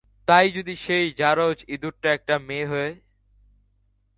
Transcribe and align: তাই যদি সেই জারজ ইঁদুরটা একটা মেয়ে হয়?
তাই 0.27 0.47
যদি 0.51 0.73
সেই 0.75 1.07
জারজ 1.13 1.57
ইঁদুরটা 1.67 2.09
একটা 2.13 2.35
মেয়ে 2.39 2.65
হয়? 2.65 2.93